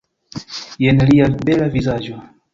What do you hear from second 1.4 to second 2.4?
bela vizaĝo